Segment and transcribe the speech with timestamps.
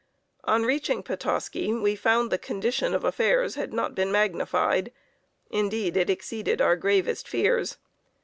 [0.45, 4.91] On reaching Petoskey we found the condition of affairs had not been magnified;
[5.51, 7.77] indeed, it exceeded our gravest fears.